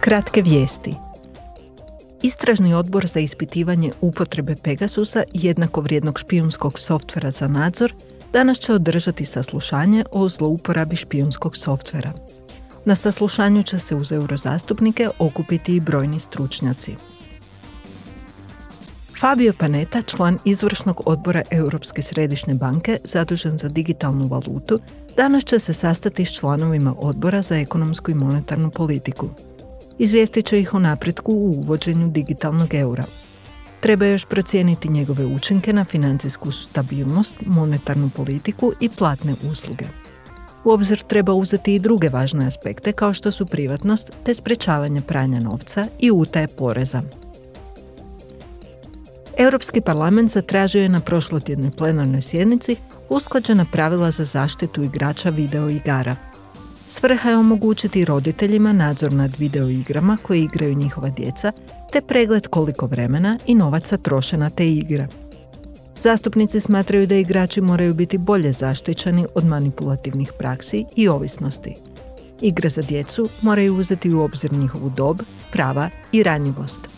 Kratke 0.00 0.42
vijesti. 0.42 0.94
Istražni 2.22 2.74
odbor 2.74 3.06
za 3.06 3.20
ispitivanje 3.20 3.92
upotrebe 4.00 4.56
Pegasusa 4.62 5.22
jednako 5.32 5.80
vrijednog 5.80 6.18
špijunskog 6.18 6.78
softvera 6.78 7.30
za 7.30 7.48
nadzor 7.48 7.94
danas 8.32 8.58
će 8.58 8.72
održati 8.72 9.24
saslušanje 9.24 10.04
o 10.12 10.28
zlouporabi 10.28 10.96
špijunskog 10.96 11.56
softvera. 11.56 12.12
Na 12.84 12.94
saslušanju 12.94 13.62
će 13.62 13.78
se 13.78 13.94
uz 13.94 14.12
eurozastupnike 14.12 15.08
okupiti 15.18 15.76
i 15.76 15.80
brojni 15.80 16.20
stručnjaci. 16.20 16.94
Fabio 19.20 19.52
Paneta, 19.58 20.02
član 20.02 20.38
izvršnog 20.44 21.02
odbora 21.06 21.42
Europske 21.50 22.02
središnje 22.02 22.54
banke 22.54 22.98
zadužen 23.04 23.58
za 23.58 23.68
digitalnu 23.68 24.28
valutu, 24.28 24.80
danas 25.16 25.44
će 25.44 25.58
se 25.58 25.72
sastati 25.72 26.24
s 26.24 26.32
članovima 26.32 26.94
odbora 26.98 27.42
za 27.42 27.56
ekonomsku 27.56 28.10
i 28.10 28.14
monetarnu 28.14 28.70
politiku. 28.70 29.28
Izvijestit 29.98 30.46
će 30.46 30.60
ih 30.60 30.74
o 30.74 30.78
napretku 30.78 31.32
u 31.32 31.50
uvođenju 31.50 32.08
digitalnog 32.08 32.74
eura. 32.74 33.04
Treba 33.80 34.06
još 34.06 34.24
procijeniti 34.24 34.88
njegove 34.88 35.26
učinke 35.26 35.72
na 35.72 35.84
financijsku 35.84 36.52
stabilnost, 36.52 37.34
monetarnu 37.46 38.10
politiku 38.16 38.72
i 38.80 38.88
platne 38.88 39.34
usluge. 39.50 39.84
U 40.64 40.70
obzir 40.70 41.02
treba 41.02 41.32
uzeti 41.32 41.74
i 41.74 41.78
druge 41.78 42.08
važne 42.08 42.46
aspekte 42.46 42.92
kao 42.92 43.14
što 43.14 43.30
su 43.30 43.46
privatnost 43.46 44.12
te 44.24 44.34
sprečavanje 44.34 45.00
pranja 45.00 45.40
novca 45.40 45.86
i 45.98 46.10
utaje 46.10 46.48
poreza. 46.48 47.02
Europski 49.36 49.80
parlament 49.80 50.32
zatražio 50.32 50.82
je 50.82 50.88
na 50.88 51.00
prošlotjednoj 51.00 51.70
plenarnoj 51.70 52.22
sjednici 52.22 52.76
usklađena 53.08 53.64
pravila 53.72 54.10
za 54.10 54.24
zaštitu 54.24 54.82
igrača 54.82 55.30
video 55.30 55.68
igara. 55.68 56.16
Svrha 57.00 57.30
je 57.30 57.36
omogućiti 57.36 58.04
roditeljima 58.04 58.72
nadzor 58.72 59.12
nad 59.12 59.36
video 59.38 59.68
igrama 59.68 60.18
koje 60.22 60.40
igraju 60.40 60.74
njihova 60.74 61.08
djeca, 61.10 61.52
te 61.92 62.00
pregled 62.00 62.46
koliko 62.46 62.86
vremena 62.86 63.38
i 63.46 63.54
novaca 63.54 63.96
troše 63.96 64.36
na 64.36 64.50
te 64.50 64.68
igre. 64.68 65.08
Zastupnici 65.96 66.60
smatraju 66.60 67.06
da 67.06 67.14
igrači 67.14 67.60
moraju 67.60 67.94
biti 67.94 68.18
bolje 68.18 68.52
zaštićeni 68.52 69.26
od 69.34 69.44
manipulativnih 69.44 70.32
praksi 70.38 70.84
i 70.96 71.08
ovisnosti. 71.08 71.74
Igre 72.40 72.68
za 72.68 72.82
djecu 72.82 73.28
moraju 73.42 73.76
uzeti 73.76 74.14
u 74.14 74.20
obzir 74.20 74.52
njihovu 74.52 74.92
dob, 74.96 75.20
prava 75.52 75.90
i 76.12 76.22
ranjivost– 76.22 76.88